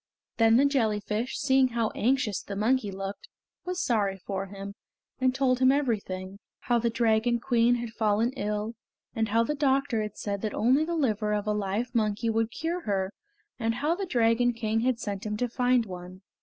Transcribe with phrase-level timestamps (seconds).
[0.37, 3.27] Then the jellyfish, seeing how anxious the monkey looked,
[3.65, 4.73] was sorry for him,
[5.19, 6.39] and told everything.
[6.61, 8.73] How the Dragon Queen had fallen ill,
[9.13, 12.49] and how the doctor had said that only the liver of a live monkey would
[12.49, 13.13] cure her,
[13.59, 16.21] and how the Dragon King had sent him to find one.